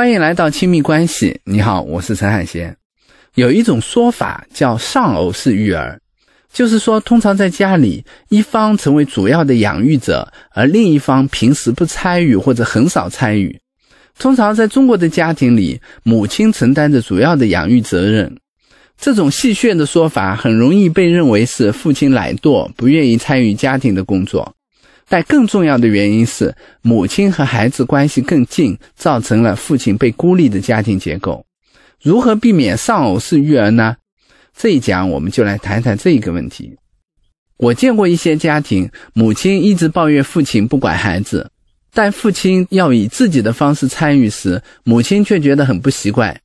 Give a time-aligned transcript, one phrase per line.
[0.00, 1.38] 欢迎来到亲密关系。
[1.44, 2.74] 你好，我是陈海贤。
[3.34, 6.00] 有一种说法叫丧偶式育儿，
[6.50, 13.60] 就是说，通常在家里，一方成为主要的养育者，而另一方平时不参与或者很少参与。
[14.18, 18.34] 通常在中国的家庭里，母亲承担着主要的养育责任。
[18.98, 24.54] 这种戏谑的说法很容易被认为是父亲懒惰，不愿意参与家庭的工作。
[25.10, 31.44] 但更重要的原因是，母亲和孩子关系更近，造成了父亲被孤立的家庭结构。
[32.00, 33.96] 如何避免丧偶式育儿呢？
[34.56, 36.76] 这一讲我们就来谈谈这一个问题。
[37.56, 41.50] 我见过一些家庭，母亲一直抱怨父亲不管孩子，
[41.92, 46.40] 但父亲要以自己的方式参与时，母亲却觉得很不习惯。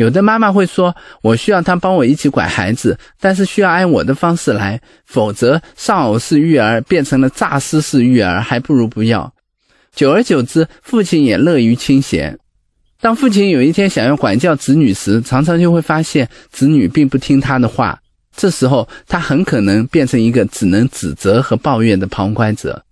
[0.00, 9.30] 有的妈妈会说：“我需要他帮我一起管孩子，但是需要按我的方式来，否则丧偶式育儿变成了诈尸式育儿，还不如不要。”
[9.94, 12.38] 久而久之，父亲也乐于清闲。
[12.98, 18.00] 当父亲有一天想要管教子女时，常常就会发现子女并不听他的话。
[18.34, 22.82] 这时候，他很可能变成一个只能指责和抱怨的旁观者。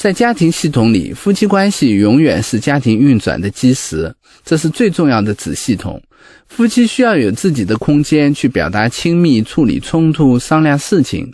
[0.00, 4.10] 在家庭系统里，夫妻关系永远是家庭运转的基石，
[4.46, 6.02] 这是最重要的子系统。
[6.48, 11.30] 夫妻需要有自己的空间去表达亲密、处理冲突、商量事情。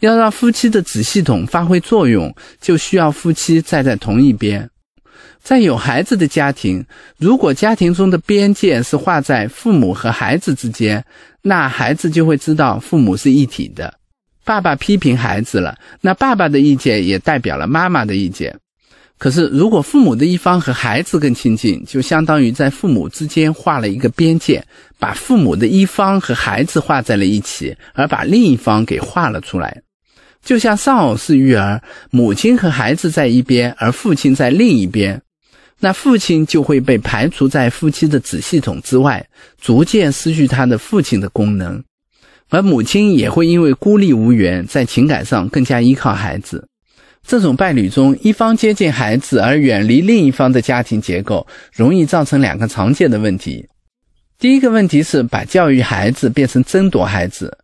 [0.00, 2.30] 要让夫妻的子系统发挥作用，
[2.60, 4.68] 就需要夫妻站在同一边。
[5.42, 6.84] 在有孩子的家庭，
[7.16, 11.02] 如果家庭中的边界是画在父母和孩子之间，
[11.40, 13.94] 那孩子就会知道父母是一体的。
[14.44, 18.54] 爸爸批评孩子了，那爸爸的意见也代表了妈妈的意见。
[19.16, 24.62] 可是，如果父母的一方和孩子更亲近，就相当于在父母之间画了一个边界，
[24.98, 29.82] 把父母的一方和孩子画在了一起，而把另一方给画了出来。
[30.44, 35.22] 就像丧偶式育儿，母亲和孩子在一边，而父亲在另一边，
[35.78, 39.26] 那父亲就会被排除在夫妻的子系统之外，
[39.58, 41.82] 逐渐失去他的父亲的功能。
[42.54, 46.68] 而母亲也会因为孤立无援，在情感上更加依靠孩子。
[47.26, 53.66] 这种伴侣中，一方接近孩子而远离另一方的家庭结构，容易造成两个常见的问题。
[54.38, 57.58] 第一个问题是把教育孩子变成争夺孩子。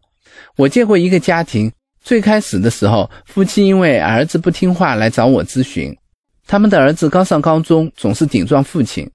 [0.57, 1.71] 我见过一个家庭，
[2.03, 5.97] 最开始的时候，夫妻因为儿子不听话来找我咨询。
[6.49, 9.09] 他们的儿子刚上高中，总是顶撞父亲，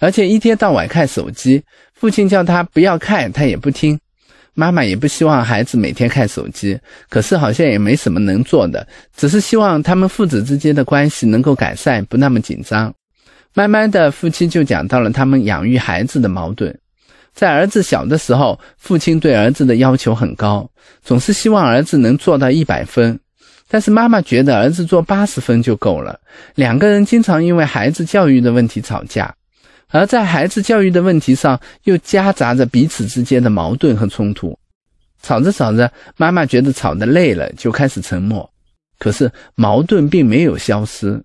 [0.00, 1.62] 而且一天到晚看手机。
[1.94, 3.96] 父亲叫他不要看，他也不听。
[4.54, 8.86] 妈妈也不希望孩子每天看手机，可是好像也没什么能做的，
[9.16, 12.92] 只是希望他们父子之间的关系能够改善，不那么紧张。
[13.54, 16.78] 慢慢的，夫妻就讲到了他们养育孩子的矛盾。
[17.34, 20.68] 在儿子小的时候，父亲对儿子的要求很高，
[21.02, 23.18] 总是希望儿子能做到一百分，
[23.68, 26.20] 但是妈妈觉得儿子做八十分就够了。
[26.54, 29.34] 两个人经常因为孩子教育的问题吵架。
[29.92, 34.58] 而在孩子教育的问题上，又夹杂着彼此之间的矛盾和冲突。
[35.22, 38.50] 吵着吵着，妈妈觉得吵得累了，就开始沉默。
[38.98, 41.22] 可是矛盾并没有消失，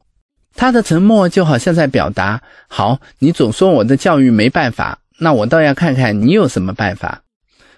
[0.54, 7.22] 她的沉默就好像在表达：好，你总说我的教育没办法，那我倒要看看你有什么办法。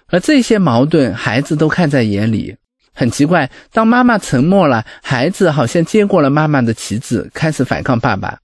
[0.08, 2.56] 而这些矛盾，孩子都看在眼里。
[2.92, 8.38] 很奇怪，当妈妈沉默了，孩子好像接过了妈妈的旗帜，开始反抗爸爸。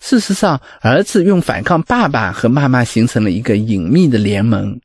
[0.00, 4.78] 事实上，儿子用反抗爸爸和妈妈形成了一个隐秘的联盟，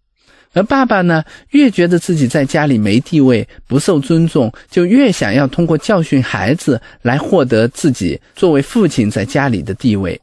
[0.53, 10.19] 而爸爸呢，越觉得自己在家里没地位、不受尊重，就越想要通过教训孩子来获得自己作为父亲在家里的地位，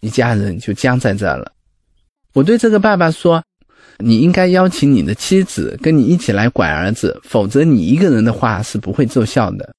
[0.00, 1.50] 一家人就僵在这了。
[2.34, 3.42] 我对这个爸爸说
[3.98, 9.74] ：“你应该邀请你的妻子跟你一起来管儿子，否则你一个人的话是不会奏效的。”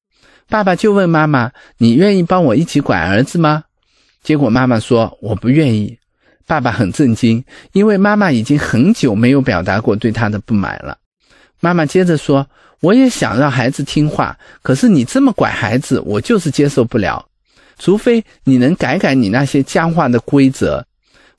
[0.49, 3.65] 爸爸就问妈妈：“你愿意帮我一起管儿子吗？”
[4.25, 5.95] 结果妈妈说：“我不愿意。”
[6.47, 7.43] 爸爸很震惊，
[7.73, 10.97] 因为妈妈已经很久没有表达过对他的不满了。
[11.59, 12.47] 妈妈接着说
[12.81, 17.23] ：“我也想让孩子听话，可是你这么管孩子，我就是接受不了。
[17.77, 20.83] 除非你能改改你那些僵化的规则，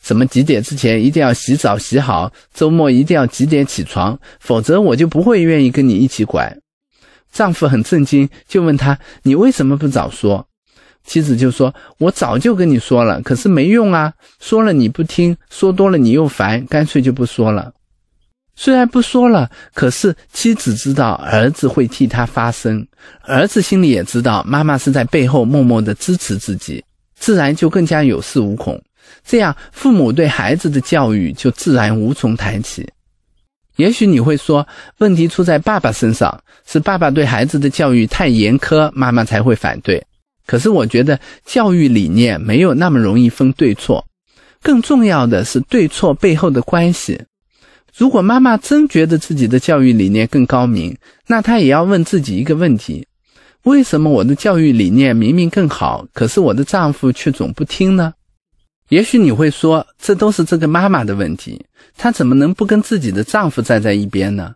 [0.00, 6.56] 什么几点之前一定要洗澡洗好，周末一定要几点起床，否则我就不会愿意跟你一起管。”
[7.32, 10.46] 丈夫很震惊，就问他：“你为什么不早说？”
[11.06, 14.12] 妻子就说：“我早就跟你说了，可是没用啊！
[14.40, 17.72] 说了你不听，说多了你又烦，干脆就不说了。
[18.56, 22.84] 虽然不说了，可是妻子知道儿子会替他发声，
[23.22, 28.82] 儿子心里也知道妈妈是在背后默默的支持自己，自然就更加有恃无恐。
[29.24, 32.84] 这样，父母对孩子的教育就自然无从谈起。
[33.76, 34.66] 也许你会说，
[34.98, 40.04] 问题出在爸爸身上，是爸爸对孩子的教育太严苛，妈妈才会反对。”
[40.46, 44.06] 可是我觉得教育理念没有那么容易分对错，
[44.62, 47.20] 更重要的是对错背后的关系。
[47.96, 50.96] 如果妈妈真觉得自己的教育理念更高明，
[51.26, 53.06] 那她也要问自己一个问题：
[53.64, 58.12] 为什么我的教育理念明明更好，可是我的丈夫却总不听呢？
[58.90, 61.64] 也许你会说，这都是这个妈妈的问题，
[61.96, 64.54] 她怎么能不跟自己的丈夫站在一边呢？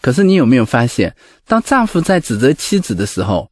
[0.00, 1.16] 可是你有没有发现，
[1.46, 3.50] 当丈夫在指责妻子的时候，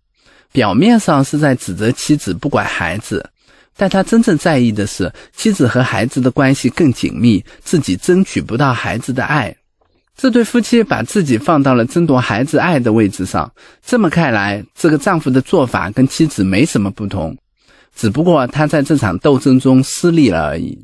[0.53, 3.29] 表面上是在指责妻子不管孩子。
[3.75, 9.57] 但他真正在意的是妻子和孩子的关系更紧密，自己争取不到孩子的爱。
[10.15, 13.51] 这对夫妻把自己放到了争夺孩子爱的位置上。
[13.83, 17.35] 这么看来，这个丈夫的做法跟妻子没什么不同，
[17.97, 20.79] 只不过他在这场斗争中失利了而已。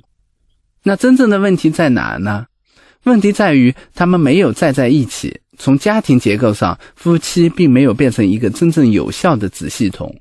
[0.82, 2.46] 那真正的问题在哪呢？
[3.04, 5.40] 问题在于他们没有站在一起。
[5.60, 10.14] 从家庭结构上，夫妻并没有变成一个真正有效的子系统。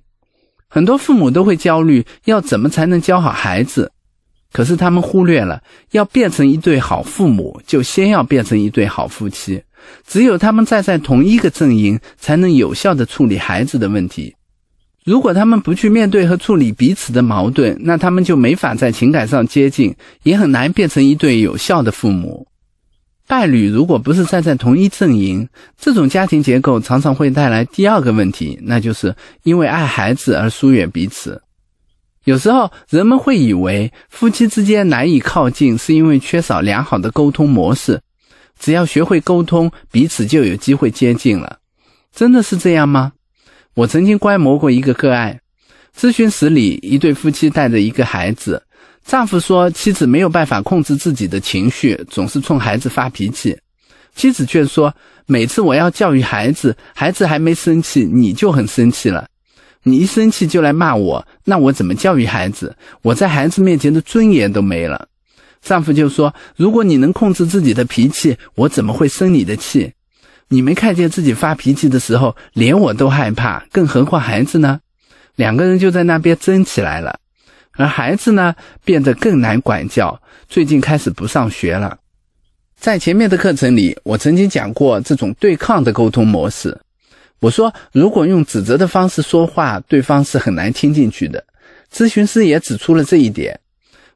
[0.67, 3.91] 很多父母都会焦虑，要怎么才能教好孩子？
[4.51, 9.61] 可是他们忽略了，要变成一对好父母，就先要变成一对好夫妻。
[10.07, 14.33] 只有他们站在同一个阵营，才能有效地处理孩子的问题。
[15.05, 22.47] 如果他们不去面对和处理彼此的矛盾，那他们就没法在情感上接近，也很难变成一对有效的父母。
[23.27, 25.47] 伴侣如果不是站在同一阵营，
[25.77, 29.13] 这种家庭结构常常会带来第二个问题，那就是
[29.43, 31.41] 因为爱孩子而疏远彼此。
[32.23, 37.99] 有时候人们会以为夫妻之间难以靠近，是因为缺少良好的沟通模式。
[38.59, 41.59] 只要学会沟通，彼此就有机会接近了。
[42.13, 43.11] 真的是这样吗？
[43.75, 45.39] 我曾经观摩过一个个案，
[45.95, 48.63] 咨询室里一对夫妻带着一个孩子。
[49.07, 53.57] 丈夫说，妻子没有办法控制自己的情绪，总是冲孩子发脾气。
[54.13, 54.93] 妻子却说，
[55.25, 59.25] 每次我要教育孩子，孩子还没生气，你就很生气了。
[59.83, 62.75] 你一生气就来骂我，那我怎么教育孩子？
[63.01, 65.07] 我在孩子面前的尊严都没了。
[65.61, 69.89] 丈夫就说，如果你能控制自己的脾气，我怎么会生你的气？
[70.49, 74.81] 你没看见自己发脾气的时候，连我都害怕，更何况孩子呢？
[75.37, 77.17] 两个人就在那边争起来了。
[77.77, 78.53] 而孩子呢，
[78.83, 80.19] 变得更难管教，
[80.49, 81.97] 最近开始不上学了。
[82.75, 86.77] 在前面的课程里，我曾经讲过这种对抗的沟通模式。
[87.39, 91.43] 我说，如果用指责的方式说话，对方是很难听进去的。
[91.93, 93.59] 咨询师也指出了这一点。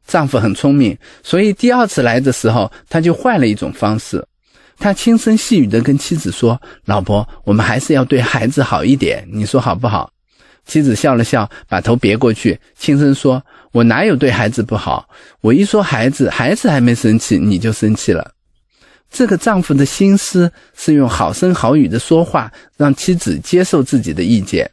[0.07, 4.25] 丈夫很聪明，所以第二次来的时候，他就换了一种方式。
[4.77, 10.11] 他轻声细语地跟妻子说：“老婆，我们还是要对孩子好一点，你说好不好？”
[10.65, 13.43] 妻子笑了笑，把头别过去，轻声说
[13.73, 15.07] ：“我哪有对孩子不好？
[15.41, 18.31] 我一说孩子，孩子还没生气，你就生气了。”
[19.11, 24.69] 这个丈夫的心思是用好声好语的说话，让妻子接受自己的意见。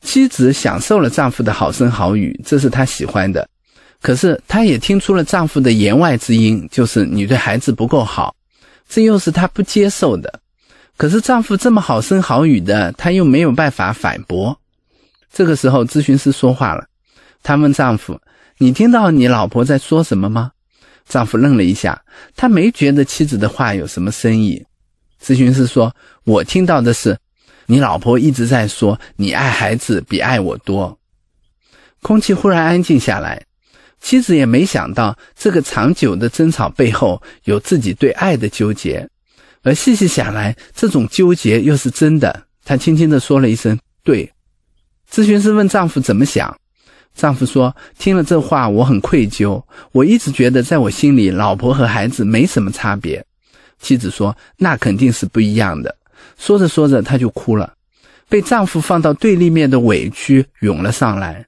[0.00, 3.46] 妻子享受了丈夫的好声好语，这是她喜欢的。
[4.00, 8.34] 可是她也听出了丈夫的言外之音，就是你对孩子不够好，
[8.88, 10.40] 这又是她不接受的。
[10.96, 14.58] 可是丈夫这么好声好语的，她又没有办法反驳。
[15.36, 16.86] 这个时候，咨询师说话了。
[17.42, 18.18] 他问丈夫
[18.56, 20.52] ：“你听到你老婆在说什么吗？”
[21.08, 22.00] 丈夫愣了一下，
[22.36, 24.64] 他没觉得妻子的话有什么深意。
[25.20, 25.92] 咨询师说
[26.22, 27.18] ：“我听到的是，
[27.66, 30.96] 你老婆一直在说你爱孩子比爱我多。”
[32.00, 33.44] 空气忽然安静下来。
[34.00, 39.08] 妻子也没想到，这个长久的争吵背后有自己对爱的纠结，
[39.62, 42.46] 而细细想来，这种纠结又是真的。
[42.64, 44.30] 她轻轻地说了一声：“对。”
[45.14, 46.52] 咨询师问丈夫怎么想，
[47.14, 49.62] 丈夫说：“听了这话，我很愧疚。
[49.92, 53.24] 我一直觉得，在我心里，老婆和孩子没什么差别。”
[53.78, 55.96] 妻子说：“那肯定是不一样的。”
[56.36, 57.74] 说着说着，她就哭了，
[58.28, 61.46] 被丈夫放到对立面的委屈涌了上来。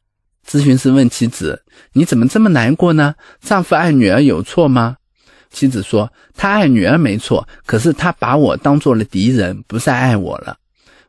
[0.48, 1.60] 咨询师问妻子
[1.92, 3.16] ：“你怎么这么难过呢？
[3.40, 4.96] 丈夫爱女儿有错吗？”
[5.50, 10.56] 妻子说：“他爱女儿没错，可是他把我当做了敌人，不再爱我了。”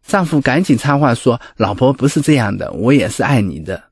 [0.07, 3.83] 丈夫赶紧插话说：“老婆不是这样的，我也是爱你的。”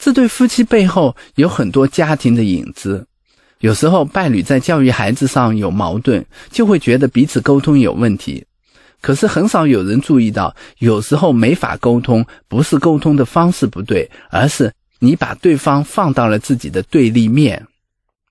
[0.00, 3.06] 这对夫妻背后有很多家庭的影子。
[3.60, 8.44] 有时候伴侣在教育孩子上有矛盾，就会觉得彼此沟通有问题。
[9.00, 17.64] 可是很少有人注意到，有时候没法沟通，不是沟通的方式不对，而是你把对方放到了自己的对立面。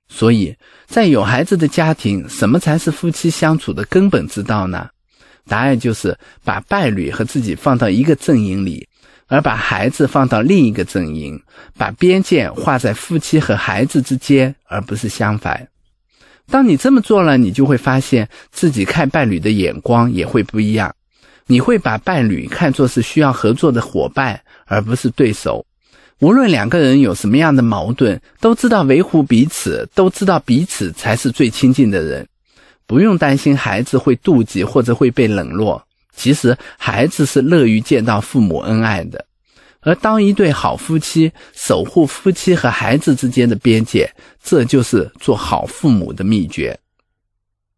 [0.09, 0.53] 所以
[0.87, 4.89] 在有孩子的家庭，什么才是夫妻相处的根本之道呢？
[5.47, 8.87] 答案就是把伴侣和自己放到一个阵营里，
[9.27, 11.41] 而把孩子放到另一个阵营，
[11.77, 15.67] 把边界画在夫妻和孩子之间，而不是相反。
[16.49, 20.93] 当你这么做了，你就会发现自己看伴侣的眼光也会不一样。
[21.47, 25.65] 你会把伴侣看作是需要合作的伙伴，而不是对手。
[26.19, 32.27] 无论两个人有什么样的矛盾，都知道维护彼此，都知道彼此才是最亲近的人，
[32.91, 35.81] 不用担心孩子会妒忌或者会被冷落。
[36.13, 39.25] 其实孩子是乐于见到父母恩爱的，
[39.79, 46.77] 而当一对好夫妻守护夫妻和孩子之间的边界，这就是做好父母的秘诀。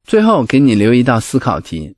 [0.03, 1.95] 最后给你留一道思考题：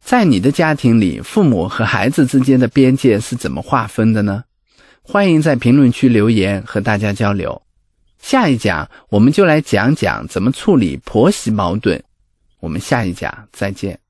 [0.00, 4.44] 在你的家庭里，父母和孩子之间的边界是怎么划分的呢？
[5.02, 7.60] 欢迎在评论区留言和大家交流。
[8.22, 12.00] 下一讲我们就来讲讲怎么处理婆媳矛盾。
[12.64, 14.03] 我们下一讲再见。